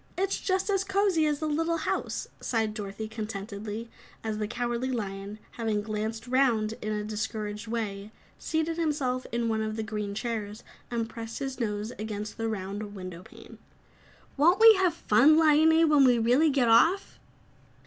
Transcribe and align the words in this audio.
"It's 0.17 0.39
just 0.39 0.71
as 0.71 0.83
cozy 0.83 1.27
as 1.27 1.43
a 1.43 1.45
little 1.45 1.77
house," 1.77 2.25
sighed 2.39 2.73
Dorothy 2.73 3.07
contentedly, 3.07 3.87
as 4.23 4.39
the 4.39 4.47
Cowardly 4.47 4.89
Lion, 4.89 5.37
having 5.51 5.83
glanced 5.83 6.25
round 6.25 6.73
in 6.81 6.91
a 6.91 7.03
discouraged 7.03 7.67
way, 7.67 8.11
seated 8.39 8.77
himself 8.77 9.27
in 9.31 9.47
one 9.47 9.61
of 9.61 9.75
the 9.75 9.83
green 9.83 10.15
chairs 10.15 10.63
and 10.89 11.07
pressed 11.07 11.37
his 11.37 11.59
nose 11.59 11.91
against 11.99 12.37
the 12.39 12.47
round 12.49 12.95
window 12.95 13.21
pane. 13.21 13.59
"Won't 14.37 14.59
we 14.59 14.73
have 14.77 14.95
fun, 14.95 15.37
Liony, 15.37 15.87
when 15.87 16.03
we 16.03 16.17
really 16.17 16.49
get 16.49 16.67
off?" 16.67 17.19